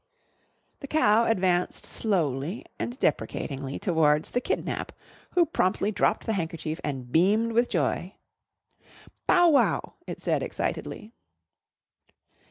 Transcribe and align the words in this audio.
The 0.79 0.87
cow 0.87 1.25
advanced 1.25 1.85
slowly 1.85 2.65
and 2.79 2.97
deprecatingly 2.97 3.77
towards 3.77 4.31
the 4.31 4.41
"kidnap," 4.41 4.91
who 5.35 5.45
promptly 5.45 5.91
dropped 5.91 6.25
the 6.25 6.33
handkerchief 6.33 6.81
and 6.83 7.11
beamed 7.11 7.51
with 7.51 7.69
joy. 7.69 8.15
"Bow 9.27 9.49
wow!" 9.51 9.93
it 10.07 10.19
said 10.19 10.41
excitedly. 10.41 11.13